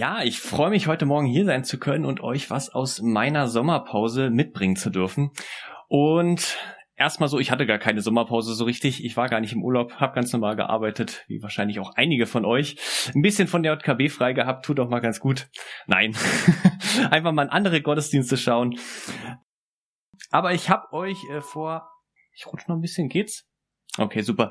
Ja, 0.00 0.22
ich 0.22 0.40
freue 0.40 0.70
mich 0.70 0.86
heute 0.86 1.04
Morgen 1.04 1.26
hier 1.26 1.44
sein 1.44 1.62
zu 1.62 1.78
können 1.78 2.06
und 2.06 2.22
euch 2.22 2.48
was 2.48 2.70
aus 2.70 3.02
meiner 3.02 3.48
Sommerpause 3.48 4.30
mitbringen 4.30 4.74
zu 4.74 4.88
dürfen. 4.88 5.30
Und 5.88 6.56
erstmal 6.96 7.28
so, 7.28 7.38
ich 7.38 7.50
hatte 7.50 7.66
gar 7.66 7.76
keine 7.76 8.00
Sommerpause 8.00 8.54
so 8.54 8.64
richtig. 8.64 9.04
Ich 9.04 9.18
war 9.18 9.28
gar 9.28 9.40
nicht 9.40 9.52
im 9.52 9.62
Urlaub, 9.62 9.96
habe 9.96 10.14
ganz 10.14 10.32
normal 10.32 10.56
gearbeitet, 10.56 11.26
wie 11.28 11.42
wahrscheinlich 11.42 11.80
auch 11.80 11.96
einige 11.96 12.24
von 12.24 12.46
euch. 12.46 12.78
Ein 13.14 13.20
bisschen 13.20 13.46
von 13.46 13.62
der 13.62 13.74
JKB 13.74 14.08
frei 14.08 14.32
gehabt, 14.32 14.64
tut 14.64 14.80
auch 14.80 14.88
mal 14.88 15.00
ganz 15.00 15.20
gut. 15.20 15.50
Nein, 15.86 16.16
einfach 17.10 17.32
mal 17.32 17.42
in 17.42 17.50
andere 17.50 17.82
Gottesdienste 17.82 18.38
schauen. 18.38 18.78
Aber 20.30 20.54
ich 20.54 20.70
habe 20.70 20.94
euch 20.94 21.18
äh, 21.28 21.42
vor, 21.42 21.90
ich 22.34 22.46
rutsche 22.46 22.70
noch 22.70 22.76
ein 22.78 22.80
bisschen, 22.80 23.10
geht's? 23.10 23.44
Okay, 23.98 24.22
super. 24.22 24.50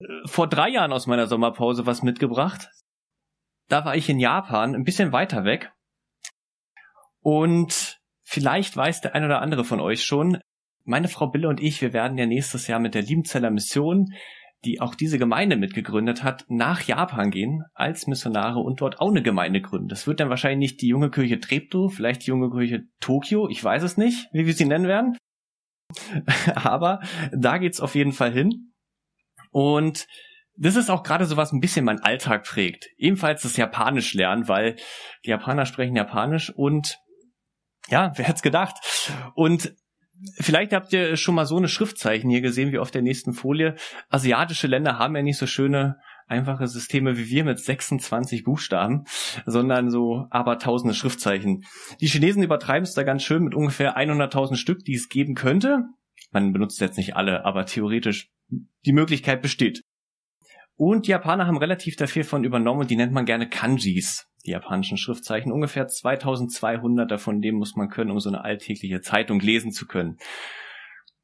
Äh, 0.00 0.06
vor 0.24 0.48
drei 0.48 0.70
Jahren 0.70 0.92
aus 0.92 1.06
meiner 1.06 1.28
Sommerpause 1.28 1.86
was 1.86 2.02
mitgebracht. 2.02 2.68
Da 3.72 3.86
war 3.86 3.96
ich 3.96 4.06
in 4.10 4.20
Japan, 4.20 4.74
ein 4.74 4.84
bisschen 4.84 5.12
weiter 5.12 5.44
weg. 5.44 5.72
Und 7.22 7.98
vielleicht 8.22 8.76
weiß 8.76 9.00
der 9.00 9.14
ein 9.14 9.24
oder 9.24 9.40
andere 9.40 9.64
von 9.64 9.80
euch 9.80 10.04
schon, 10.04 10.36
meine 10.84 11.08
Frau 11.08 11.28
Bille 11.28 11.48
und 11.48 11.58
ich, 11.58 11.80
wir 11.80 11.94
werden 11.94 12.18
ja 12.18 12.26
nächstes 12.26 12.66
Jahr 12.66 12.80
mit 12.80 12.94
der 12.94 13.00
Liebenzeller 13.00 13.50
Mission, 13.50 14.12
die 14.66 14.82
auch 14.82 14.94
diese 14.94 15.18
Gemeinde 15.18 15.56
mitgegründet 15.56 16.22
hat, 16.22 16.44
nach 16.48 16.82
Japan 16.82 17.30
gehen 17.30 17.62
als 17.72 18.06
Missionare 18.06 18.58
und 18.58 18.82
dort 18.82 19.00
auch 19.00 19.08
eine 19.08 19.22
Gemeinde 19.22 19.62
gründen. 19.62 19.88
Das 19.88 20.06
wird 20.06 20.20
dann 20.20 20.28
wahrscheinlich 20.28 20.72
nicht 20.72 20.82
die 20.82 20.88
junge 20.88 21.10
Kirche 21.10 21.40
Treptow, 21.40 21.90
vielleicht 21.90 22.26
die 22.26 22.30
junge 22.30 22.50
Kirche 22.50 22.82
Tokio, 23.00 23.48
ich 23.48 23.64
weiß 23.64 23.84
es 23.84 23.96
nicht, 23.96 24.28
wie 24.34 24.44
wir 24.44 24.52
sie 24.52 24.66
nennen 24.66 24.86
werden. 24.86 25.16
Aber 26.56 27.00
da 27.32 27.56
geht's 27.56 27.80
auf 27.80 27.94
jeden 27.94 28.12
Fall 28.12 28.34
hin. 28.34 28.74
Und 29.50 30.06
das 30.56 30.76
ist 30.76 30.90
auch 30.90 31.02
gerade 31.02 31.26
so 31.26 31.36
was 31.36 31.52
ein 31.52 31.60
bisschen 31.60 31.84
mein 31.84 32.00
Alltag 32.00 32.44
prägt. 32.44 32.88
Ebenfalls 32.96 33.42
das 33.42 33.56
Japanisch 33.56 34.14
lernen, 34.14 34.48
weil 34.48 34.76
die 35.24 35.30
Japaner 35.30 35.66
sprechen 35.66 35.96
Japanisch 35.96 36.50
und 36.50 36.98
ja, 37.88 38.12
wer 38.16 38.26
hätte 38.26 38.42
gedacht? 38.42 38.76
Und 39.34 39.74
Vielleicht 40.38 40.72
habt 40.72 40.92
ihr 40.92 41.16
schon 41.16 41.34
mal 41.34 41.46
so 41.46 41.56
eine 41.56 41.66
Schriftzeichen 41.66 42.30
hier 42.30 42.42
gesehen 42.42 42.70
wie 42.70 42.78
auf 42.78 42.92
der 42.92 43.02
nächsten 43.02 43.32
Folie. 43.32 43.74
Asiatische 44.08 44.68
Länder 44.68 44.96
haben 44.98 45.16
ja 45.16 45.22
nicht 45.22 45.38
so 45.38 45.48
schöne 45.48 45.96
einfache 46.28 46.68
Systeme 46.68 47.18
wie 47.18 47.28
wir 47.28 47.44
mit 47.44 47.58
26 47.58 48.44
Buchstaben, 48.44 49.04
sondern 49.46 49.90
so 49.90 50.26
aber 50.30 50.58
tausende 50.58 50.94
Schriftzeichen. 50.94 51.64
Die 52.00 52.06
Chinesen 52.06 52.42
übertreiben 52.42 52.84
es 52.84 52.94
da 52.94 53.02
ganz 53.02 53.24
schön 53.24 53.42
mit 53.42 53.54
ungefähr 53.54 53.96
100.000 53.96 54.54
Stück, 54.54 54.84
die 54.84 54.94
es 54.94 55.08
geben 55.08 55.34
könnte. 55.34 55.86
Man 56.30 56.52
benutzt 56.52 56.80
jetzt 56.80 56.98
nicht 56.98 57.16
alle, 57.16 57.44
aber 57.44 57.66
theoretisch 57.66 58.30
die 58.86 58.92
Möglichkeit 58.92 59.42
besteht. 59.42 59.82
Und 60.76 61.06
die 61.06 61.10
Japaner 61.10 61.46
haben 61.46 61.58
relativ 61.58 61.96
dafür 61.96 62.24
von 62.24 62.44
übernommen 62.44 62.80
und 62.80 62.90
die 62.90 62.96
nennt 62.96 63.12
man 63.12 63.26
gerne 63.26 63.48
Kanjis 63.48 64.26
die 64.44 64.50
japanischen 64.50 64.98
Schriftzeichen. 64.98 65.52
Ungefähr 65.52 65.86
2200 65.86 67.10
davon 67.10 67.40
dem 67.40 67.56
muss 67.56 67.76
man 67.76 67.88
können, 67.88 68.10
um 68.10 68.20
so 68.20 68.28
eine 68.28 68.44
alltägliche 68.44 69.00
Zeitung 69.00 69.40
lesen 69.40 69.72
zu 69.72 69.86
können. 69.86 70.16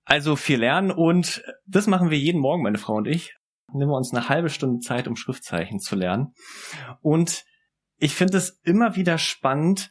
Also 0.04 0.36
viel 0.36 0.60
lernen 0.60 0.91
und 0.91 1.42
das 1.66 1.86
machen 1.86 2.10
wir 2.10 2.19
jeden 2.19 2.41
Morgen, 2.41 2.62
meine 2.62 2.78
Frau 2.78 2.94
und 2.94 3.06
ich. 3.06 3.34
Nehmen 3.72 3.91
wir 3.91 3.97
uns 3.97 4.14
eine 4.14 4.28
halbe 4.28 4.48
Stunde 4.48 4.78
Zeit, 4.81 5.06
um 5.06 5.16
Schriftzeichen 5.16 5.80
zu 5.80 5.97
lernen. 5.97 6.32
Und 7.03 7.44
ich 7.98 8.15
finde 8.15 8.38
es 8.38 8.60
immer 8.62 8.97
wieder 8.97 9.19
spannend, 9.19 9.91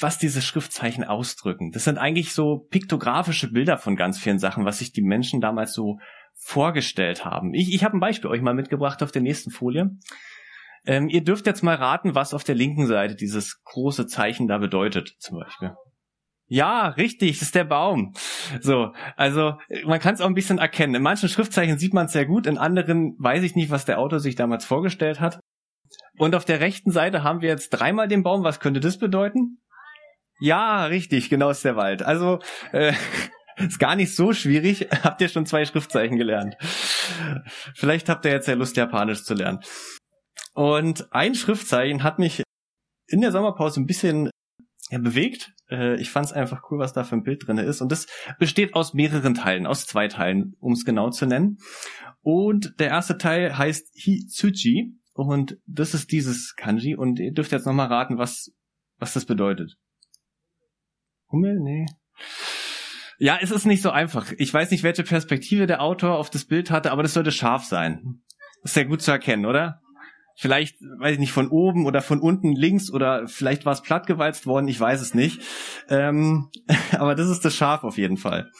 was 0.00 0.18
diese 0.18 0.42
Schriftzeichen 0.42 1.04
ausdrücken. 1.04 1.70
Das 1.72 1.84
sind 1.84 1.98
eigentlich 1.98 2.32
so 2.32 2.66
piktografische 2.70 3.50
Bilder 3.50 3.78
von 3.78 3.96
ganz 3.96 4.18
vielen 4.18 4.38
Sachen, 4.38 4.64
was 4.64 4.78
sich 4.78 4.92
die 4.92 5.02
Menschen 5.02 5.40
damals 5.40 5.72
so 5.72 5.98
vorgestellt 6.34 7.24
haben. 7.24 7.54
Ich, 7.54 7.72
ich 7.72 7.84
habe 7.84 7.96
ein 7.96 8.00
Beispiel 8.00 8.30
euch 8.30 8.42
mal 8.42 8.54
mitgebracht 8.54 9.02
auf 9.02 9.12
der 9.12 9.22
nächsten 9.22 9.50
Folie. 9.50 9.90
Ähm, 10.86 11.08
ihr 11.08 11.24
dürft 11.24 11.46
jetzt 11.46 11.62
mal 11.62 11.76
raten, 11.76 12.14
was 12.14 12.34
auf 12.34 12.44
der 12.44 12.54
linken 12.54 12.86
Seite 12.86 13.14
dieses 13.14 13.62
große 13.64 14.06
Zeichen 14.06 14.48
da 14.48 14.58
bedeutet, 14.58 15.14
zum 15.18 15.38
Beispiel. 15.38 15.72
Ja, 16.46 16.88
richtig, 16.88 17.38
das 17.38 17.48
ist 17.48 17.54
der 17.54 17.64
Baum. 17.64 18.12
So, 18.60 18.92
also 19.16 19.54
man 19.86 19.98
kann 19.98 20.14
es 20.14 20.20
auch 20.20 20.26
ein 20.26 20.34
bisschen 20.34 20.58
erkennen. 20.58 20.94
In 20.94 21.02
manchen 21.02 21.30
Schriftzeichen 21.30 21.78
sieht 21.78 21.94
man 21.94 22.06
es 22.06 22.12
sehr 22.12 22.26
gut, 22.26 22.46
in 22.46 22.58
anderen 22.58 23.16
weiß 23.18 23.42
ich 23.44 23.54
nicht, 23.56 23.70
was 23.70 23.86
der 23.86 23.98
Autor 23.98 24.20
sich 24.20 24.34
damals 24.34 24.66
vorgestellt 24.66 25.20
hat. 25.20 25.40
Und 26.16 26.34
auf 26.34 26.44
der 26.44 26.60
rechten 26.60 26.90
Seite 26.90 27.22
haben 27.22 27.40
wir 27.40 27.48
jetzt 27.48 27.70
dreimal 27.70 28.08
den 28.08 28.22
Baum. 28.22 28.44
Was 28.44 28.60
könnte 28.60 28.80
das 28.80 28.98
bedeuten? 28.98 29.58
Ja, 30.40 30.86
richtig, 30.86 31.30
genau 31.30 31.50
ist 31.50 31.64
der 31.64 31.76
Wald. 31.76 32.02
Also 32.02 32.40
äh, 32.72 32.92
ist 33.56 33.78
gar 33.78 33.96
nicht 33.96 34.14
so 34.14 34.32
schwierig. 34.32 34.88
Habt 35.02 35.20
ihr 35.20 35.28
schon 35.28 35.46
zwei 35.46 35.64
Schriftzeichen 35.64 36.16
gelernt? 36.16 36.56
Vielleicht 37.74 38.08
habt 38.08 38.24
ihr 38.24 38.32
jetzt 38.32 38.48
ja 38.48 38.54
Lust, 38.54 38.76
Japanisch 38.76 39.24
zu 39.24 39.34
lernen. 39.34 39.60
Und 40.54 41.12
ein 41.12 41.34
Schriftzeichen 41.34 42.02
hat 42.02 42.18
mich 42.18 42.42
in 43.06 43.20
der 43.20 43.32
Sommerpause 43.32 43.80
ein 43.80 43.86
bisschen 43.86 44.30
ja, 44.90 44.98
bewegt. 44.98 45.52
Äh, 45.70 46.00
ich 46.00 46.10
fand 46.10 46.26
es 46.26 46.32
einfach 46.32 46.62
cool, 46.70 46.78
was 46.78 46.92
da 46.92 47.04
für 47.04 47.16
ein 47.16 47.22
Bild 47.22 47.46
drin 47.46 47.58
ist. 47.58 47.80
Und 47.80 47.90
das 47.90 48.06
besteht 48.38 48.74
aus 48.74 48.94
mehreren 48.94 49.34
Teilen, 49.34 49.66
aus 49.66 49.86
zwei 49.86 50.08
Teilen, 50.08 50.54
um 50.60 50.72
es 50.72 50.84
genau 50.84 51.10
zu 51.10 51.26
nennen. 51.26 51.58
Und 52.22 52.74
der 52.78 52.88
erste 52.88 53.18
Teil 53.18 53.56
heißt 53.56 53.90
Hitsuji. 53.94 54.94
Und 55.14 55.58
das 55.66 55.94
ist 55.94 56.12
dieses 56.12 56.54
Kanji. 56.56 56.96
Und 56.96 57.18
ihr 57.20 57.32
dürft 57.32 57.52
jetzt 57.52 57.66
nochmal 57.66 57.86
raten, 57.86 58.18
was, 58.18 58.52
was 58.98 59.14
das 59.14 59.24
bedeutet. 59.24 59.76
Hummel? 61.30 61.58
Nee. 61.60 61.86
Ja, 63.18 63.38
es 63.40 63.50
ist 63.50 63.64
nicht 63.64 63.82
so 63.82 63.90
einfach. 63.90 64.32
Ich 64.38 64.52
weiß 64.52 64.70
nicht, 64.70 64.82
welche 64.82 65.04
Perspektive 65.04 65.66
der 65.66 65.80
Autor 65.80 66.18
auf 66.18 66.30
das 66.30 66.44
Bild 66.44 66.70
hatte, 66.70 66.90
aber 66.90 67.02
das 67.02 67.14
sollte 67.14 67.32
scharf 67.32 67.64
sein. 67.64 68.22
Ist 68.62 68.74
sehr 68.74 68.86
gut 68.86 69.02
zu 69.02 69.12
erkennen, 69.12 69.46
oder? 69.46 69.80
Vielleicht, 70.36 70.80
weiß 70.98 71.12
ich 71.12 71.20
nicht, 71.20 71.32
von 71.32 71.48
oben 71.48 71.86
oder 71.86 72.02
von 72.02 72.20
unten 72.20 72.56
links 72.56 72.90
oder 72.90 73.28
vielleicht 73.28 73.64
war 73.66 73.72
es 73.72 73.82
plattgewalzt 73.82 74.46
worden, 74.46 74.66
ich 74.66 74.80
weiß 74.80 75.00
es 75.00 75.14
nicht. 75.14 75.40
Ähm, 75.88 76.50
aber 76.92 77.14
das 77.14 77.28
ist 77.28 77.44
das 77.44 77.54
Schaf 77.54 77.84
auf 77.84 77.98
jeden 77.98 78.16
Fall. 78.16 78.50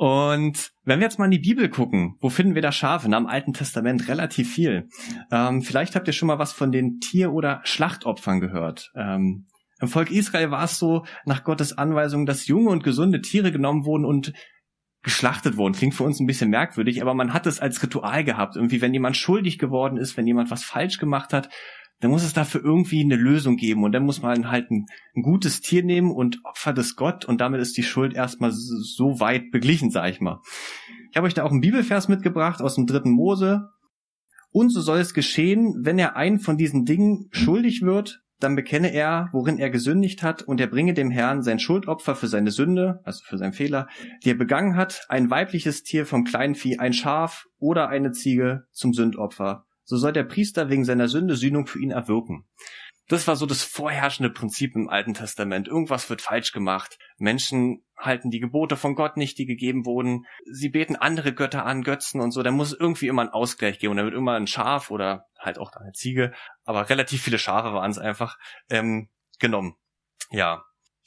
Und 0.00 0.72
wenn 0.84 0.98
wir 0.98 1.04
jetzt 1.04 1.18
mal 1.18 1.26
in 1.26 1.30
die 1.30 1.38
Bibel 1.38 1.68
gucken, 1.68 2.16
wo 2.20 2.30
finden 2.30 2.54
wir 2.54 2.62
da 2.62 2.72
Schafe? 2.72 3.06
In 3.06 3.12
am 3.12 3.26
Alten 3.26 3.52
Testament 3.52 4.08
relativ 4.08 4.50
viel. 4.50 4.88
Ähm, 5.30 5.60
vielleicht 5.60 5.94
habt 5.94 6.06
ihr 6.06 6.14
schon 6.14 6.28
mal 6.28 6.38
was 6.38 6.54
von 6.54 6.72
den 6.72 7.00
Tier- 7.00 7.34
oder 7.34 7.60
Schlachtopfern 7.64 8.40
gehört. 8.40 8.90
Ähm, 8.96 9.46
Im 9.78 9.88
Volk 9.88 10.10
Israel 10.10 10.50
war 10.50 10.64
es 10.64 10.78
so, 10.78 11.04
nach 11.26 11.44
Gottes 11.44 11.76
Anweisung, 11.76 12.24
dass 12.24 12.46
junge 12.46 12.70
und 12.70 12.82
gesunde 12.82 13.20
Tiere 13.20 13.52
genommen 13.52 13.84
wurden 13.84 14.06
und 14.06 14.32
geschlachtet 15.02 15.58
wurden. 15.58 15.74
Klingt 15.74 15.94
für 15.94 16.04
uns 16.04 16.18
ein 16.18 16.26
bisschen 16.26 16.48
merkwürdig, 16.48 17.02
aber 17.02 17.12
man 17.12 17.34
hat 17.34 17.46
es 17.46 17.60
als 17.60 17.82
Ritual 17.82 18.24
gehabt. 18.24 18.56
Irgendwie, 18.56 18.80
wenn 18.80 18.94
jemand 18.94 19.18
schuldig 19.18 19.58
geworden 19.58 19.98
ist, 19.98 20.16
wenn 20.16 20.26
jemand 20.26 20.50
was 20.50 20.64
falsch 20.64 20.96
gemacht 20.96 21.34
hat, 21.34 21.50
dann 22.00 22.10
muss 22.10 22.24
es 22.24 22.32
dafür 22.32 22.62
irgendwie 22.64 23.02
eine 23.02 23.16
Lösung 23.16 23.56
geben. 23.56 23.84
Und 23.84 23.92
dann 23.92 24.04
muss 24.04 24.22
man 24.22 24.50
halt 24.50 24.70
ein, 24.70 24.86
ein 25.14 25.22
gutes 25.22 25.60
Tier 25.60 25.84
nehmen 25.84 26.10
und 26.10 26.38
opfert 26.44 26.78
es 26.78 26.96
Gott 26.96 27.24
und 27.24 27.40
damit 27.40 27.60
ist 27.60 27.76
die 27.76 27.82
Schuld 27.82 28.14
erstmal 28.14 28.50
so 28.52 29.20
weit 29.20 29.50
beglichen, 29.50 29.90
sag 29.90 30.10
ich 30.10 30.20
mal. 30.20 30.40
Ich 31.10 31.16
habe 31.16 31.26
euch 31.26 31.34
da 31.34 31.44
auch 31.44 31.50
einen 31.50 31.60
Bibelvers 31.60 32.08
mitgebracht 32.08 32.62
aus 32.62 32.74
dem 32.74 32.86
dritten 32.86 33.10
Mose. 33.10 33.68
Und 34.52 34.70
so 34.70 34.80
soll 34.80 34.98
es 34.98 35.14
geschehen, 35.14 35.76
wenn 35.82 35.98
er 35.98 36.16
einen 36.16 36.40
von 36.40 36.56
diesen 36.56 36.84
Dingen 36.84 37.28
schuldig 37.30 37.82
wird, 37.82 38.20
dann 38.40 38.56
bekenne 38.56 38.92
er, 38.92 39.28
worin 39.32 39.58
er 39.58 39.70
gesündigt 39.70 40.22
hat, 40.22 40.42
und 40.42 40.60
er 40.60 40.66
bringe 40.66 40.94
dem 40.94 41.10
Herrn 41.10 41.42
sein 41.42 41.58
Schuldopfer 41.58 42.16
für 42.16 42.26
seine 42.26 42.50
Sünde, 42.50 43.00
also 43.04 43.22
für 43.24 43.38
seinen 43.38 43.52
Fehler, 43.52 43.86
die 44.24 44.30
er 44.30 44.38
begangen 44.38 44.76
hat, 44.76 45.04
ein 45.08 45.30
weibliches 45.30 45.82
Tier 45.82 46.06
vom 46.06 46.24
Kleinvieh, 46.24 46.78
ein 46.78 46.94
Schaf 46.94 47.44
oder 47.58 47.88
eine 47.88 48.12
Ziege 48.12 48.64
zum 48.72 48.94
Sündopfer. 48.94 49.66
So 49.90 49.96
soll 49.96 50.12
der 50.12 50.22
Priester 50.22 50.68
wegen 50.68 50.84
seiner 50.84 51.08
Sünde 51.08 51.34
Sühnung 51.34 51.66
für 51.66 51.80
ihn 51.80 51.90
erwirken. 51.90 52.44
Das 53.08 53.26
war 53.26 53.34
so 53.34 53.44
das 53.44 53.64
vorherrschende 53.64 54.30
Prinzip 54.30 54.76
im 54.76 54.88
Alten 54.88 55.14
Testament. 55.14 55.66
Irgendwas 55.66 56.08
wird 56.08 56.22
falsch 56.22 56.52
gemacht. 56.52 56.96
Menschen 57.18 57.84
halten 57.96 58.30
die 58.30 58.38
Gebote 58.38 58.76
von 58.76 58.94
Gott 58.94 59.16
nicht, 59.16 59.36
die 59.36 59.46
gegeben 59.46 59.84
wurden. 59.84 60.26
Sie 60.48 60.68
beten 60.68 60.94
andere 60.94 61.34
Götter 61.34 61.66
an, 61.66 61.82
Götzen 61.82 62.20
und 62.20 62.30
so. 62.30 62.44
Da 62.44 62.52
muss 62.52 62.72
irgendwie 62.72 63.08
immer 63.08 63.22
ein 63.22 63.30
Ausgleich 63.30 63.80
geben. 63.80 63.96
Da 63.96 64.04
wird 64.04 64.14
immer 64.14 64.34
ein 64.34 64.46
Schaf 64.46 64.92
oder 64.92 65.26
halt 65.40 65.58
auch 65.58 65.72
eine 65.72 65.90
Ziege, 65.90 66.32
aber 66.64 66.88
relativ 66.88 67.20
viele 67.20 67.40
Schafe 67.40 67.72
waren 67.72 67.90
es 67.90 67.98
einfach, 67.98 68.38
ähm, 68.68 69.08
genommen. 69.40 69.74
Ja. 70.30 70.62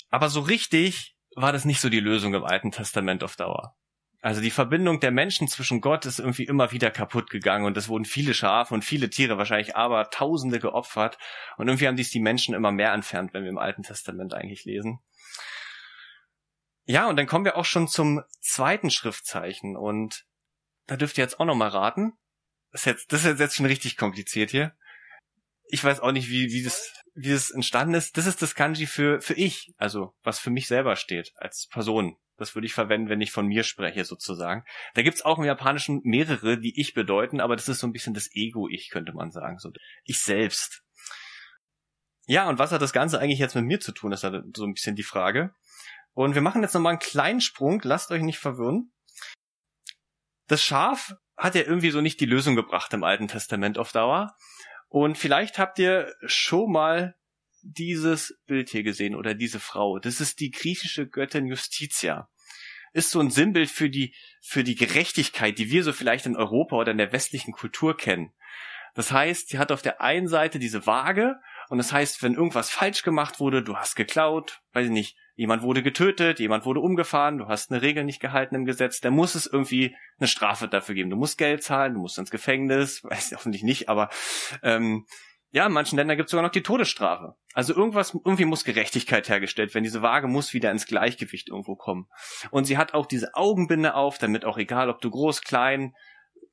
Aber 0.09 0.27
so 0.27 0.41
richtig 0.41 1.15
war 1.37 1.53
das 1.53 1.63
nicht 1.63 1.79
so 1.79 1.87
die 1.87 2.01
Lösung 2.01 2.33
im 2.33 2.43
Alten 2.43 2.71
Testament 2.71 3.23
auf 3.23 3.37
Dauer. 3.37 3.77
Also 4.23 4.39
die 4.39 4.51
Verbindung 4.51 5.01
der 5.01 5.11
Menschen 5.11 5.49
zwischen 5.49 5.81
Gott 5.81 6.05
ist 6.05 6.19
irgendwie 6.19 6.45
immer 6.45 6.71
wieder 6.71 6.89
kaputt 6.91 7.29
gegangen 7.29 7.65
und 7.65 7.75
es 7.75 7.89
wurden 7.89 8.05
viele 8.05 8.33
Schafe 8.33 8.73
und 8.73 8.85
viele 8.85 9.09
Tiere, 9.09 9.37
wahrscheinlich 9.37 9.75
aber 9.75 10.09
Tausende 10.11 10.61
geopfert 10.61 11.17
und 11.57 11.67
irgendwie 11.67 11.89
haben 11.89 11.97
dies 11.97 12.09
die 12.09 12.21
Menschen 12.21 12.55
immer 12.55 12.71
mehr 12.71 12.93
entfernt, 12.93 13.33
wenn 13.33 13.43
wir 13.43 13.49
im 13.49 13.57
Alten 13.57 13.83
Testament 13.83 14.33
eigentlich 14.33 14.63
lesen. 14.63 14.99
Ja, 16.85 17.09
und 17.09 17.17
dann 17.17 17.27
kommen 17.27 17.43
wir 17.43 17.57
auch 17.57 17.65
schon 17.65 17.89
zum 17.89 18.21
zweiten 18.39 18.91
Schriftzeichen 18.91 19.75
und 19.75 20.23
da 20.87 20.95
dürft 20.95 21.17
ihr 21.17 21.25
jetzt 21.25 21.41
auch 21.41 21.45
noch 21.45 21.55
mal 21.55 21.67
raten. 21.67 22.13
Das 22.71 22.83
ist 22.83 22.85
jetzt, 22.85 23.11
das 23.11 23.25
ist 23.25 23.41
jetzt 23.41 23.55
schon 23.57 23.65
richtig 23.65 23.97
kompliziert 23.97 24.51
hier. 24.51 24.73
Ich 25.65 25.83
weiß 25.83 25.99
auch 25.99 26.13
nicht, 26.13 26.29
wie, 26.29 26.49
wie 26.49 26.63
das, 26.63 26.93
wie 27.13 27.31
das 27.31 27.51
entstanden 27.51 27.95
ist. 27.95 28.15
Das 28.15 28.25
ist 28.25 28.41
das 28.41 28.55
Kanji 28.55 28.87
für, 28.87 29.19
für 29.19 29.33
ich, 29.33 29.73
also 29.77 30.15
was 30.23 30.39
für 30.39 30.49
mich 30.49 30.67
selber 30.67 30.95
steht 30.95 31.33
als 31.35 31.67
Person. 31.67 32.15
Das 32.37 32.55
würde 32.55 32.65
ich 32.65 32.73
verwenden, 32.73 33.09
wenn 33.09 33.21
ich 33.21 33.31
von 33.31 33.47
mir 33.47 33.63
spreche, 33.63 34.05
sozusagen. 34.05 34.63
Da 34.95 35.03
gibt's 35.03 35.23
auch 35.23 35.37
im 35.37 35.45
Japanischen 35.45 36.01
mehrere, 36.03 36.59
die 36.59 36.79
ich 36.79 36.93
bedeuten, 36.93 37.39
aber 37.39 37.55
das 37.55 37.69
ist 37.69 37.79
so 37.79 37.87
ein 37.87 37.93
bisschen 37.93 38.13
das 38.13 38.29
Ego-Ich, 38.33 38.89
könnte 38.89 39.13
man 39.13 39.31
sagen. 39.31 39.59
So 39.59 39.71
ich 40.03 40.19
selbst. 40.19 40.83
Ja, 42.25 42.47
und 42.47 42.57
was 42.57 42.71
hat 42.71 42.81
das 42.81 42.93
Ganze 42.93 43.19
eigentlich 43.19 43.39
jetzt 43.39 43.55
mit 43.55 43.65
mir 43.65 43.79
zu 43.79 43.91
tun? 43.91 44.11
Das 44.11 44.23
ist 44.23 44.31
so 44.55 44.65
ein 44.65 44.73
bisschen 44.73 44.95
die 44.95 45.03
Frage. 45.03 45.53
Und 46.13 46.35
wir 46.35 46.41
machen 46.41 46.61
jetzt 46.61 46.73
nochmal 46.73 46.91
einen 46.91 46.99
kleinen 46.99 47.41
Sprung, 47.41 47.81
lasst 47.83 48.11
euch 48.11 48.21
nicht 48.21 48.39
verwirren. 48.39 48.91
Das 50.47 50.63
Schaf 50.63 51.15
hat 51.37 51.55
ja 51.55 51.61
irgendwie 51.61 51.91
so 51.91 52.01
nicht 52.01 52.19
die 52.19 52.25
Lösung 52.25 52.55
gebracht 52.55 52.93
im 52.93 53.03
Alten 53.03 53.27
Testament 53.27 53.77
auf 53.77 53.91
Dauer. 53.91 54.35
Und 54.87 55.17
vielleicht 55.17 55.57
habt 55.57 55.79
ihr 55.79 56.13
schon 56.25 56.71
mal 56.71 57.15
dieses 57.63 58.39
Bild 58.45 58.69
hier 58.69 58.83
gesehen 58.83 59.15
oder 59.15 59.33
diese 59.33 59.59
Frau. 59.59 59.97
Das 59.99 60.21
ist 60.21 60.39
die 60.39 60.51
griechische 60.51 61.07
Göttin 61.07 61.47
Justitia. 61.47 62.29
Ist 62.91 63.09
so 63.09 63.19
ein 63.19 63.31
Sinnbild 63.31 63.71
für 63.71 63.89
die, 63.89 64.13
für 64.41 64.63
die 64.63 64.75
Gerechtigkeit, 64.75 65.57
die 65.57 65.71
wir 65.71 65.83
so 65.83 65.93
vielleicht 65.93 66.25
in 66.25 66.35
Europa 66.35 66.75
oder 66.75 66.91
in 66.91 66.97
der 66.99 67.11
westlichen 67.11 67.53
Kultur 67.53 67.97
kennen. 67.97 68.33
Das 68.93 69.11
heißt, 69.11 69.49
sie 69.49 69.57
hat 69.57 69.71
auf 69.71 69.81
der 69.81 70.01
einen 70.01 70.27
Seite 70.27 70.59
diese 70.59 70.85
Waage 70.85 71.39
und 71.69 71.79
das 71.79 71.91
heißt, 71.91 72.21
wenn 72.21 72.35
irgendwas 72.35 72.69
falsch 72.69 73.01
gemacht 73.01 73.39
wurde, 73.39 73.63
du 73.63 73.75
hast 73.75 73.95
geklaut, 73.95 74.61
weiß 74.73 74.85
ich 74.85 74.91
nicht, 74.91 75.17
jemand 75.35 75.63
wurde 75.63 75.81
getötet, 75.81 76.39
jemand 76.39 76.65
wurde 76.65 76.81
umgefahren, 76.81 77.39
du 77.39 77.47
hast 77.47 77.71
eine 77.71 77.81
Regel 77.81 78.03
nicht 78.03 78.19
gehalten 78.19 78.53
im 78.53 78.65
Gesetz, 78.65 78.99
dann 78.99 79.13
muss 79.13 79.33
es 79.33 79.47
irgendwie 79.47 79.95
eine 80.19 80.27
Strafe 80.27 80.67
dafür 80.67 80.93
geben. 80.93 81.09
Du 81.09 81.15
musst 81.15 81.39
Geld 81.39 81.63
zahlen, 81.63 81.95
du 81.95 82.01
musst 82.01 82.19
ins 82.19 82.29
Gefängnis, 82.29 83.03
weiß 83.09 83.31
ich 83.31 83.37
hoffentlich 83.37 83.63
nicht, 83.63 83.89
aber 83.89 84.09
ähm, 84.61 85.07
ja, 85.53 85.67
in 85.67 85.71
manchen 85.71 85.97
Ländern 85.97 86.17
gibt 86.17 86.27
es 86.27 86.31
sogar 86.31 86.41
noch 86.41 86.51
die 86.51 86.63
Todesstrafe. 86.63 87.35
Also 87.53 87.75
irgendwas, 87.75 88.11
irgendwie 88.25 88.45
muss 88.45 88.63
Gerechtigkeit 88.63 89.29
hergestellt 89.29 89.71
werden. 89.75 89.83
Diese 89.83 90.01
Waage 90.01 90.27
muss 90.27 90.55
wieder 90.55 90.71
ins 90.71 90.87
Gleichgewicht 90.87 91.49
irgendwo 91.49 91.75
kommen. 91.75 92.07
Und 92.49 92.65
sie 92.65 92.75
hat 92.75 92.95
auch 92.95 93.05
diese 93.05 93.35
Augenbinde 93.35 93.93
auf, 93.93 94.17
damit 94.17 94.45
auch 94.45 94.57
egal, 94.57 94.89
ob 94.89 94.99
du 94.99 95.11
groß, 95.11 95.43
klein, 95.43 95.93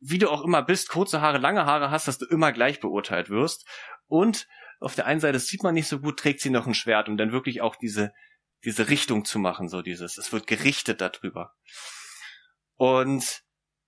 wie 0.00 0.18
du 0.18 0.28
auch 0.28 0.44
immer 0.44 0.62
bist, 0.62 0.90
kurze 0.90 1.22
Haare, 1.22 1.38
lange 1.38 1.64
Haare 1.64 1.90
hast, 1.90 2.08
dass 2.08 2.18
du 2.18 2.26
immer 2.26 2.52
gleich 2.52 2.78
beurteilt 2.78 3.30
wirst. 3.30 3.66
Und 4.06 4.46
auf 4.80 4.94
der 4.94 5.06
einen 5.06 5.20
Seite, 5.20 5.32
das 5.32 5.46
sieht 5.46 5.62
man 5.62 5.72
nicht 5.72 5.88
so 5.88 5.98
gut, 6.00 6.18
trägt 6.18 6.40
sie 6.40 6.50
noch 6.50 6.66
ein 6.66 6.74
Schwert, 6.74 7.08
um 7.08 7.16
dann 7.16 7.32
wirklich 7.32 7.62
auch 7.62 7.76
diese, 7.76 8.12
diese 8.64 8.90
Richtung 8.90 9.24
zu 9.24 9.38
machen, 9.38 9.70
so 9.70 9.80
dieses, 9.80 10.18
es 10.18 10.30
wird 10.30 10.46
gerichtet 10.46 11.00
darüber. 11.00 11.54
Und 12.76 13.44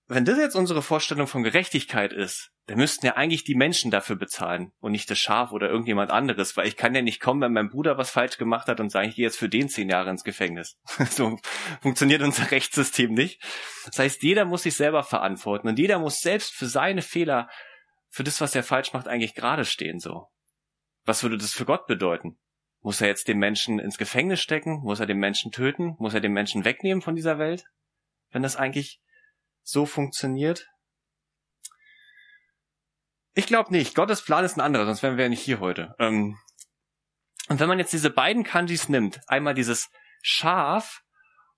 wenn 0.07 0.25
das 0.25 0.37
jetzt 0.37 0.55
unsere 0.55 0.81
Vorstellung 0.81 1.27
von 1.27 1.43
Gerechtigkeit 1.43 2.11
ist, 2.11 2.51
dann 2.65 2.77
müssten 2.77 3.05
ja 3.05 3.15
eigentlich 3.15 3.43
die 3.43 3.55
Menschen 3.55 3.91
dafür 3.91 4.15
bezahlen 4.15 4.71
und 4.79 4.91
nicht 4.91 5.09
das 5.09 5.19
Schaf 5.19 5.51
oder 5.51 5.69
irgendjemand 5.69 6.11
anderes, 6.11 6.55
weil 6.55 6.67
ich 6.67 6.77
kann 6.77 6.95
ja 6.95 7.01
nicht 7.01 7.21
kommen, 7.21 7.41
wenn 7.41 7.53
mein 7.53 7.69
Bruder 7.69 7.97
was 7.97 8.09
falsch 8.09 8.37
gemacht 8.37 8.67
hat 8.67 8.79
und 8.79 8.89
sagen, 8.89 9.09
ich 9.09 9.15
gehe 9.15 9.25
jetzt 9.25 9.37
für 9.37 9.49
den 9.49 9.69
zehn 9.69 9.89
Jahre 9.89 10.09
ins 10.09 10.23
Gefängnis. 10.23 10.77
so 11.09 11.37
funktioniert 11.81 12.21
unser 12.21 12.51
Rechtssystem 12.51 13.13
nicht. 13.13 13.41
Das 13.85 13.99
heißt, 13.99 14.23
jeder 14.23 14.45
muss 14.45 14.63
sich 14.63 14.75
selber 14.75 15.03
verantworten 15.03 15.67
und 15.67 15.79
jeder 15.79 15.99
muss 15.99 16.19
selbst 16.19 16.53
für 16.53 16.67
seine 16.67 17.01
Fehler, 17.01 17.49
für 18.09 18.23
das, 18.23 18.41
was 18.41 18.55
er 18.55 18.63
falsch 18.63 18.93
macht, 18.93 19.07
eigentlich 19.07 19.35
gerade 19.35 19.65
stehen, 19.65 19.99
so. 19.99 20.27
Was 21.05 21.23
würde 21.23 21.37
das 21.37 21.53
für 21.53 21.65
Gott 21.65 21.85
bedeuten? 21.85 22.37
Muss 22.81 23.01
er 23.01 23.07
jetzt 23.07 23.27
den 23.27 23.39
Menschen 23.39 23.79
ins 23.79 23.97
Gefängnis 23.97 24.41
stecken? 24.41 24.81
Muss 24.83 24.99
er 24.99 25.05
den 25.05 25.17
Menschen 25.17 25.51
töten? 25.51 25.95
Muss 25.99 26.13
er 26.13 26.21
den 26.21 26.33
Menschen 26.33 26.65
wegnehmen 26.65 27.01
von 27.01 27.15
dieser 27.15 27.39
Welt? 27.39 27.65
Wenn 28.31 28.43
das 28.43 28.55
eigentlich 28.55 29.01
so 29.63 29.85
funktioniert? 29.85 30.67
Ich 33.33 33.47
glaube 33.47 33.71
nicht. 33.71 33.95
Gottes 33.95 34.21
Plan 34.21 34.45
ist 34.45 34.57
ein 34.57 34.61
anderer, 34.61 34.85
sonst 34.85 35.01
wären 35.01 35.17
wir 35.17 35.23
ja 35.23 35.29
nicht 35.29 35.41
hier 35.41 35.59
heute. 35.59 35.95
Ähm 35.99 36.37
und 37.49 37.59
wenn 37.59 37.67
man 37.67 37.79
jetzt 37.79 37.93
diese 37.93 38.09
beiden 38.09 38.43
Kanjis 38.43 38.89
nimmt, 38.89 39.19
einmal 39.27 39.53
dieses 39.53 39.89
Schaf 40.21 41.01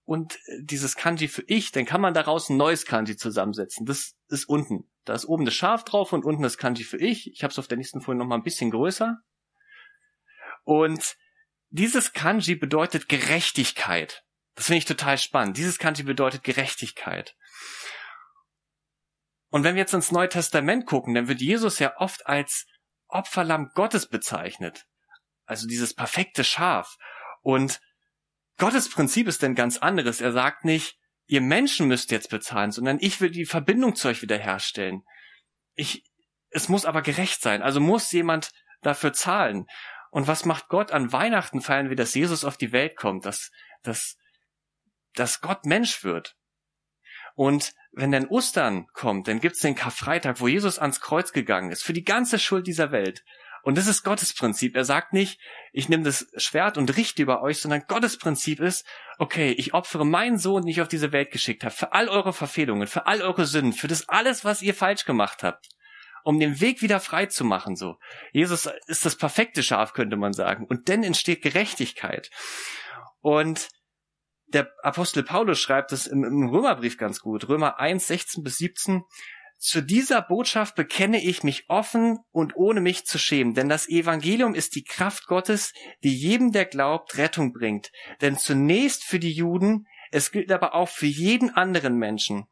und 0.03 0.39
dieses 0.59 0.95
Kanji 0.95 1.27
für 1.27 1.43
ich, 1.47 1.71
dann 1.71 1.85
kann 1.85 2.01
man 2.01 2.13
daraus 2.13 2.49
ein 2.49 2.57
neues 2.57 2.85
Kanji 2.85 3.17
zusammensetzen. 3.17 3.85
Das 3.85 4.13
ist 4.29 4.47
unten. 4.47 4.89
Da 5.03 5.13
ist 5.13 5.25
oben 5.25 5.45
das 5.45 5.53
Schaf 5.53 5.83
drauf 5.83 6.13
und 6.13 6.25
unten 6.25 6.43
das 6.43 6.57
Kanji 6.57 6.83
für 6.83 6.97
ich. 6.97 7.31
Ich 7.31 7.43
habe 7.43 7.51
es 7.51 7.59
auf 7.59 7.67
der 7.67 7.77
nächsten 7.77 8.01
Folie 8.01 8.17
noch 8.17 8.25
mal 8.25 8.35
ein 8.35 8.43
bisschen 8.43 8.71
größer. 8.71 9.17
Und 10.63 11.15
dieses 11.69 12.13
Kanji 12.13 12.55
bedeutet 12.55 13.09
Gerechtigkeit. 13.09 14.23
Das 14.55 14.67
finde 14.67 14.77
ich 14.79 14.85
total 14.85 15.17
spannend. 15.17 15.57
Dieses 15.57 15.77
Kanji 15.77 16.03
bedeutet 16.03 16.43
Gerechtigkeit. 16.43 17.35
Und 19.55 19.63
wenn 19.63 19.75
wir 19.75 19.83
jetzt 19.83 19.93
ins 19.93 20.11
Neue 20.11 20.27
Testament 20.27 20.85
gucken, 20.85 21.13
dann 21.15 21.29
wird 21.29 21.39
Jesus 21.39 21.79
ja 21.79 21.95
oft 21.95 22.27
als 22.27 22.65
Opferlamm 23.07 23.69
Gottes 23.73 24.09
bezeichnet. 24.09 24.83
Also 25.45 25.65
dieses 25.65 25.93
perfekte 25.93 26.43
Schaf. 26.43 26.97
Und 27.41 27.79
Gottes 28.57 28.89
Prinzip 28.89 29.29
ist 29.29 29.41
denn 29.41 29.55
ganz 29.55 29.77
anderes. 29.77 30.19
Er 30.19 30.33
sagt 30.33 30.65
nicht, 30.65 30.97
ihr 31.27 31.39
Menschen 31.39 31.87
müsst 31.87 32.11
jetzt 32.11 32.29
bezahlen, 32.31 32.71
sondern 32.71 32.97
ich 32.99 33.21
will 33.21 33.31
die 33.31 33.45
Verbindung 33.45 33.95
zu 33.95 34.09
euch 34.09 34.21
wiederherstellen. 34.21 35.03
Ich, 35.73 36.03
es 36.49 36.67
muss 36.67 36.83
aber 36.83 37.01
gerecht 37.01 37.41
sein. 37.41 37.61
Also 37.61 37.79
muss 37.79 38.11
jemand 38.11 38.51
dafür 38.81 39.13
zahlen. 39.13 39.67
Und 40.11 40.27
was 40.27 40.43
macht 40.43 40.67
Gott 40.67 40.91
an 40.91 41.13
Weihnachten 41.13 41.61
feiern 41.61 41.87
wir, 41.87 41.95
dass 41.95 42.13
Jesus 42.13 42.43
auf 42.43 42.57
die 42.57 42.73
Welt 42.73 42.97
kommt, 42.97 43.25
dass, 43.25 43.51
dass, 43.83 44.17
dass 45.13 45.39
Gott 45.39 45.65
Mensch 45.65 46.03
wird. 46.03 46.35
Und 47.35 47.73
wenn 47.91 48.11
dann 48.11 48.27
Ostern 48.27 48.87
kommt, 48.93 49.27
dann 49.27 49.39
gibt's 49.39 49.59
den 49.59 49.75
Karfreitag, 49.75 50.39
wo 50.39 50.47
Jesus 50.47 50.79
ans 50.79 50.99
Kreuz 50.99 51.31
gegangen 51.31 51.71
ist, 51.71 51.83
für 51.83 51.93
die 51.93 52.03
ganze 52.03 52.39
Schuld 52.39 52.67
dieser 52.67 52.91
Welt. 52.91 53.23
Und 53.65 53.79
das 53.79 53.87
ist 53.87 54.03
Gottes 54.03 54.33
Prinzip. 54.33 54.75
Er 54.75 54.85
sagt 54.85 55.11
nicht, 55.11 55.39
ich 55.73 55.89
nehme 55.89 56.03
das 56.03 56.27
Schwert 56.37 56.77
und 56.77 56.95
richte 56.97 57.23
über 57.23 57.41
euch, 57.41 57.59
sondern 57.59 57.85
Gottes 57.87 58.17
Prinzip 58.17 58.59
ist, 58.59 58.85
okay, 59.17 59.51
ich 59.57 59.73
opfere 59.73 60.05
meinen 60.05 60.37
Sohn, 60.37 60.61
den 60.61 60.69
ich 60.69 60.81
auf 60.81 60.87
diese 60.87 61.11
Welt 61.11 61.31
geschickt 61.31 61.63
habe, 61.63 61.73
für 61.73 61.91
all 61.91 62.07
eure 62.07 62.31
Verfehlungen, 62.31 62.87
für 62.87 63.07
all 63.07 63.23
eure 63.23 63.45
Sünden, 63.45 63.73
für 63.73 63.87
das 63.87 64.07
alles, 64.07 64.45
was 64.45 64.61
ihr 64.61 64.75
falsch 64.75 65.05
gemacht 65.05 65.41
habt, 65.41 65.69
um 66.23 66.39
den 66.39 66.61
Weg 66.61 66.83
wieder 66.83 66.99
frei 66.99 67.25
zu 67.25 67.43
machen, 67.43 67.75
so. 67.75 67.97
Jesus 68.33 68.69
ist 68.85 69.03
das 69.03 69.15
perfekte 69.15 69.63
Schaf, 69.63 69.93
könnte 69.93 70.15
man 70.15 70.33
sagen. 70.33 70.67
Und 70.67 70.87
dann 70.89 71.03
entsteht 71.03 71.41
Gerechtigkeit. 71.41 72.29
Und 73.21 73.69
der 74.47 74.71
Apostel 74.83 75.23
Paulus 75.23 75.59
schreibt 75.59 75.91
es 75.91 76.07
im, 76.07 76.23
im 76.23 76.49
Römerbrief 76.49 76.97
ganz 76.97 77.19
gut. 77.19 77.47
Römer 77.47 77.79
1, 77.79 78.07
16 78.07 78.43
bis 78.43 78.57
17. 78.57 79.03
Zu 79.57 79.81
dieser 79.81 80.21
Botschaft 80.21 80.75
bekenne 80.75 81.23
ich 81.23 81.43
mich 81.43 81.65
offen 81.69 82.19
und 82.31 82.55
ohne 82.55 82.81
mich 82.81 83.05
zu 83.05 83.17
schämen, 83.17 83.53
denn 83.53 83.69
das 83.69 83.87
Evangelium 83.87 84.53
ist 84.53 84.75
die 84.75 84.83
Kraft 84.83 85.27
Gottes, 85.27 85.73
die 86.03 86.13
jedem, 86.13 86.51
der 86.51 86.65
glaubt, 86.65 87.17
Rettung 87.17 87.53
bringt. 87.53 87.91
Denn 88.21 88.37
zunächst 88.37 89.03
für 89.05 89.17
die 89.17 89.31
Juden, 89.31 89.87
es 90.11 90.31
gilt 90.31 90.51
aber 90.51 90.75
auch 90.75 90.89
für 90.89 91.07
jeden 91.07 91.49
anderen 91.51 91.97
Menschen. 91.97 92.45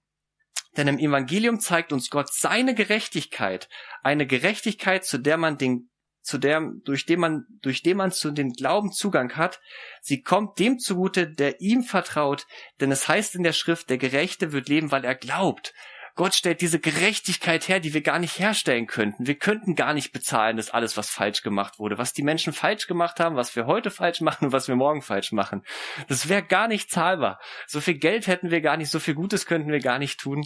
Denn 0.76 0.88
im 0.88 0.98
Evangelium 0.98 1.60
zeigt 1.60 1.94
uns 1.94 2.10
Gott 2.10 2.34
seine 2.34 2.74
Gerechtigkeit, 2.74 3.70
eine 4.02 4.26
Gerechtigkeit, 4.26 5.06
zu 5.06 5.20
der 5.20 5.38
man 5.38 5.58
den 5.58 5.92
zu 6.24 6.38
der, 6.38 6.72
durch 6.84 7.06
dem 7.06 7.20
man, 7.20 7.46
durch 7.62 7.84
dem 7.84 7.98
man 7.98 8.12
zu 8.12 8.32
den 8.32 8.54
Glauben 8.54 8.92
Zugang 8.92 9.36
hat. 9.36 9.60
Sie 10.02 10.22
kommt 10.22 10.58
dem 10.58 10.80
zugute, 10.80 11.28
der 11.28 11.62
ihm 11.62 11.84
vertraut, 11.84 12.48
denn 12.80 12.92
es 12.92 13.08
heißt 13.08 13.36
in 13.36 13.44
der 13.44 13.54
Schrift, 13.54 13.90
der 13.90 13.98
Gerechte 13.98 14.52
wird 14.52 14.70
leben, 14.70 14.92
weil 14.92 15.06
er 15.06 15.16
glaubt. 15.16 15.74
Gott 16.16 16.36
stellt 16.36 16.62
diese 16.62 16.80
Gerechtigkeit 16.80 17.68
her, 17.68 17.80
die 17.80 17.96
wir 17.96 18.02
gar 18.02 18.20
nicht 18.20 18.38
herstellen 18.38 18.86
könnten. 18.86 19.26
Wir 19.26 19.36
könnten 19.36 19.74
gar 19.74 19.96
nicht 19.96 20.12
bezahlen, 20.12 20.58
dass 20.58 20.70
alles, 20.70 20.96
was 20.96 21.10
falsch 21.10 21.42
gemacht 21.42 21.80
wurde, 21.80 21.98
was 21.98 22.14
die 22.14 22.22
Menschen 22.22 22.54
falsch 22.54 22.86
gemacht 22.86 23.20
haben, 23.20 23.36
was 23.36 23.56
wir 23.56 23.66
heute 23.66 23.90
falsch 23.90 24.22
machen 24.22 24.46
und 24.46 24.52
was 24.52 24.68
wir 24.68 24.76
morgen 24.76 25.02
falsch 25.02 25.32
machen. 25.32 25.64
Das 26.08 26.30
wäre 26.30 26.44
gar 26.44 26.68
nicht 26.68 26.92
zahlbar. 26.92 27.40
So 27.66 27.82
viel 27.82 27.98
Geld 27.98 28.28
hätten 28.28 28.52
wir 28.52 28.62
gar 28.62 28.78
nicht, 28.78 28.92
so 28.92 29.00
viel 29.00 29.16
Gutes 29.16 29.48
könnten 29.48 29.72
wir 29.72 29.80
gar 29.80 29.98
nicht 29.98 30.20
tun. 30.20 30.46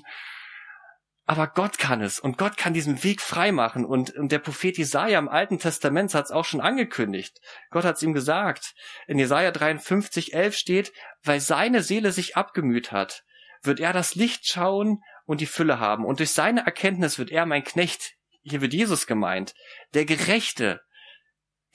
Aber 1.30 1.48
Gott 1.48 1.78
kann 1.78 2.02
es 2.02 2.22
und 2.22 2.38
Gott 2.38 2.56
kann 2.56 2.74
diesen 2.74 3.04
Weg 3.04 3.22
freimachen 3.22 3.84
und, 3.84 4.16
und 4.16 4.32
der 4.32 4.40
Prophet 4.40 4.78
Jesaja 4.78 5.20
im 5.20 5.28
Alten 5.28 5.60
Testament 5.60 6.14
hat 6.14 6.26
es 6.26 6.32
auch 6.32 6.46
schon 6.46 6.62
angekündigt. 6.62 7.42
Gott 7.70 7.84
hat 7.84 7.98
es 7.98 8.02
ihm 8.02 8.14
gesagt. 8.14 8.74
In 9.08 9.20
Jesaja 9.20 9.52
53, 9.52 10.34
11 10.34 10.56
steht, 10.56 10.94
weil 11.24 11.42
seine 11.42 11.84
Seele 11.84 12.14
sich 12.14 12.38
abgemüht 12.38 12.94
hat, 12.94 13.26
wird 13.62 13.82
er 13.82 13.92
das 13.92 14.16
Licht 14.16 14.48
schauen 14.48 15.04
und 15.26 15.42
die 15.42 15.48
Fülle 15.48 15.82
haben 15.82 16.06
und 16.06 16.20
durch 16.20 16.32
seine 16.32 16.66
Erkenntnis 16.66 17.20
wird 17.20 17.30
er 17.30 17.46
mein 17.46 17.66
Knecht, 17.66 18.14
hier 18.44 18.62
wird 18.62 18.74
Jesus 18.74 19.06
gemeint, 19.06 19.54
der 19.94 20.06
Gerechte, 20.06 20.80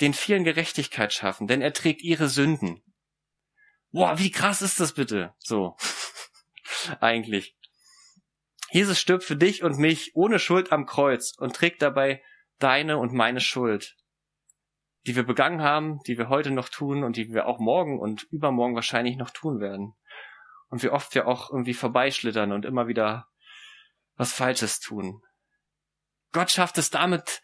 den 0.01 0.15
vielen 0.15 0.45
Gerechtigkeit 0.45 1.13
schaffen, 1.13 1.47
denn 1.47 1.61
er 1.61 1.75
trägt 1.75 2.01
ihre 2.01 2.31
Sünden. 2.31 2.83
Boah, 3.91 4.19
wie 4.19 4.31
krass 4.31 4.63
ist 4.63 4.81
das 4.81 4.95
bitte? 4.95 5.35
So. 5.39 5.77
Eigentlich. 7.01 7.55
Jesus 8.73 8.99
stirbt 8.99 9.23
für 9.23 9.37
dich 9.37 9.63
und 9.63 9.77
mich 9.77 10.13
ohne 10.15 10.39
Schuld 10.39 10.73
am 10.73 10.87
Kreuz 10.87 11.35
und 11.37 11.55
trägt 11.55 11.83
dabei 11.83 12.23
deine 12.59 12.97
und 12.97 13.13
meine 13.13 13.41
Schuld, 13.41 13.97
die 15.07 15.15
wir 15.15 15.25
begangen 15.25 15.61
haben, 15.61 16.01
die 16.07 16.17
wir 16.17 16.31
heute 16.31 16.51
noch 16.51 16.71
tun 16.71 17.05
und 17.05 17.17
die 17.17 17.29
wir 17.35 17.47
auch 17.47 17.59
morgen 17.59 18.01
und 18.01 18.23
übermorgen 18.31 18.75
wahrscheinlich 18.75 19.17
noch 19.17 19.29
tun 19.29 19.61
werden. 19.61 19.93
Und 20.69 20.83
wir 20.83 20.95
oft 20.95 21.15
ja 21.15 21.27
auch 21.27 21.51
irgendwie 21.51 21.75
vorbeischlittern 21.75 22.51
und 22.51 22.65
immer 22.65 22.89
wieder 22.89 23.29
was 24.17 24.33
Falsches 24.33 24.81
tun. 24.81 25.21
Gott 26.33 26.51
schafft 26.51 26.79
es 26.79 26.89
damit, 26.89 27.43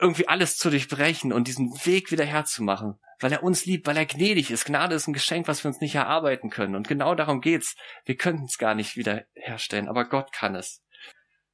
irgendwie 0.00 0.28
alles 0.28 0.56
zu 0.56 0.70
durchbrechen 0.70 1.32
und 1.32 1.48
diesen 1.48 1.72
Weg 1.84 2.12
wieder 2.12 2.24
herzumachen, 2.24 2.98
weil 3.20 3.32
er 3.32 3.42
uns 3.42 3.66
liebt, 3.66 3.86
weil 3.86 3.96
er 3.96 4.06
gnädig 4.06 4.50
ist. 4.50 4.64
Gnade 4.64 4.94
ist 4.94 5.08
ein 5.08 5.12
Geschenk, 5.12 5.48
was 5.48 5.64
wir 5.64 5.68
uns 5.68 5.80
nicht 5.80 5.94
erarbeiten 5.94 6.50
können. 6.50 6.76
Und 6.76 6.88
genau 6.88 7.14
darum 7.14 7.40
geht's. 7.40 7.74
Wir 8.04 8.16
können 8.16 8.44
es 8.44 8.58
gar 8.58 8.74
nicht 8.74 8.96
wiederherstellen, 8.96 9.88
aber 9.88 10.08
Gott 10.08 10.32
kann 10.32 10.54
es. 10.54 10.82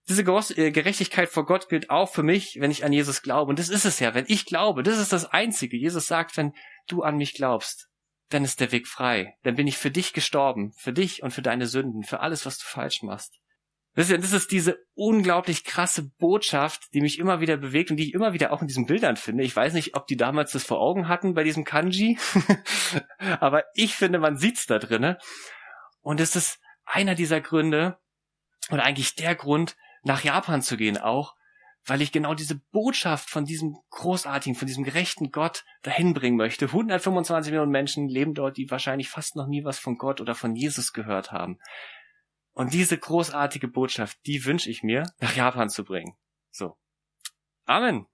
Diese 0.08 0.22
äh, 0.22 0.70
Gerechtigkeit 0.70 1.30
vor 1.30 1.46
Gott 1.46 1.70
gilt 1.70 1.88
auch 1.88 2.12
für 2.12 2.22
mich, 2.22 2.60
wenn 2.60 2.70
ich 2.70 2.84
an 2.84 2.92
Jesus 2.92 3.22
glaube. 3.22 3.48
Und 3.48 3.58
das 3.58 3.70
ist 3.70 3.86
es 3.86 4.00
ja, 4.00 4.14
wenn 4.14 4.26
ich 4.28 4.44
glaube, 4.44 4.82
das 4.82 4.98
ist 4.98 5.12
das 5.12 5.24
Einzige. 5.24 5.78
Jesus 5.78 6.06
sagt, 6.06 6.36
wenn 6.36 6.52
du 6.86 7.02
an 7.02 7.16
mich 7.16 7.32
glaubst, 7.32 7.88
dann 8.28 8.44
ist 8.44 8.60
der 8.60 8.72
Weg 8.72 8.86
frei. 8.86 9.38
Dann 9.44 9.54
bin 9.54 9.66
ich 9.66 9.78
für 9.78 9.90
dich 9.90 10.12
gestorben, 10.12 10.72
für 10.76 10.92
dich 10.92 11.22
und 11.22 11.30
für 11.30 11.42
deine 11.42 11.66
Sünden, 11.66 12.02
für 12.02 12.20
alles, 12.20 12.44
was 12.44 12.58
du 12.58 12.64
falsch 12.66 13.02
machst. 13.02 13.38
Das 13.94 14.10
ist, 14.10 14.22
das 14.22 14.32
ist 14.32 14.50
diese 14.50 14.78
unglaublich 14.94 15.64
krasse 15.64 16.10
Botschaft, 16.18 16.92
die 16.94 17.00
mich 17.00 17.18
immer 17.18 17.40
wieder 17.40 17.56
bewegt 17.56 17.90
und 17.90 17.96
die 17.96 18.08
ich 18.08 18.14
immer 18.14 18.32
wieder 18.32 18.52
auch 18.52 18.60
in 18.60 18.68
diesen 18.68 18.86
Bildern 18.86 19.16
finde. 19.16 19.44
Ich 19.44 19.54
weiß 19.54 19.72
nicht, 19.74 19.94
ob 19.94 20.06
die 20.06 20.16
damals 20.16 20.52
das 20.52 20.64
vor 20.64 20.80
Augen 20.80 21.08
hatten 21.08 21.34
bei 21.34 21.44
diesem 21.44 21.64
Kanji, 21.64 22.18
aber 23.40 23.64
ich 23.74 23.94
finde, 23.94 24.18
man 24.18 24.36
sieht's 24.36 24.66
da 24.66 24.78
drinne. 24.78 25.18
Und 26.00 26.20
es 26.20 26.34
ist 26.34 26.58
einer 26.84 27.14
dieser 27.14 27.40
Gründe 27.40 27.98
und 28.70 28.80
eigentlich 28.80 29.14
der 29.14 29.34
Grund, 29.34 29.76
nach 30.02 30.22
Japan 30.22 30.60
zu 30.60 30.76
gehen 30.76 30.98
auch, 30.98 31.34
weil 31.86 32.02
ich 32.02 32.12
genau 32.12 32.34
diese 32.34 32.60
Botschaft 32.72 33.28
von 33.28 33.44
diesem 33.44 33.76
großartigen, 33.90 34.54
von 34.54 34.66
diesem 34.66 34.84
gerechten 34.84 35.30
Gott 35.30 35.64
dahin 35.82 36.14
bringen 36.14 36.36
möchte. 36.36 36.66
125 36.66 37.52
Millionen 37.52 37.72
Menschen 37.72 38.08
leben 38.08 38.34
dort, 38.34 38.56
die 38.56 38.70
wahrscheinlich 38.70 39.10
fast 39.10 39.36
noch 39.36 39.46
nie 39.46 39.64
was 39.64 39.78
von 39.78 39.98
Gott 39.98 40.20
oder 40.20 40.34
von 40.34 40.56
Jesus 40.56 40.92
gehört 40.92 41.32
haben. 41.32 41.58
Und 42.54 42.73
diese 42.73 42.96
großartige 42.96 43.66
Botschaft, 43.66 44.16
die 44.26 44.44
wünsche 44.44 44.70
ich 44.70 44.84
mir, 44.84 45.12
nach 45.20 45.34
Japan 45.34 45.68
zu 45.68 45.82
bringen. 45.84 46.14
So. 46.52 46.76
Amen. 47.66 48.06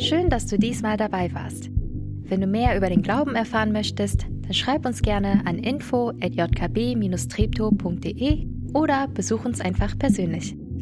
Schön, 0.00 0.28
dass 0.28 0.46
du 0.46 0.58
diesmal 0.58 0.96
dabei 0.96 1.32
warst. 1.32 1.70
Wenn 2.26 2.40
du 2.40 2.48
mehr 2.48 2.76
über 2.76 2.88
den 2.88 3.02
Glauben 3.02 3.36
erfahren 3.36 3.70
möchtest, 3.70 4.26
dann 4.42 4.54
schreib 4.54 4.84
uns 4.84 5.02
gerne 5.02 5.46
an 5.46 5.58
info@jkb-treptow.de 5.58 8.46
oder 8.74 9.06
besuch 9.06 9.44
uns 9.44 9.60
einfach 9.60 9.96
persönlich. 9.96 10.56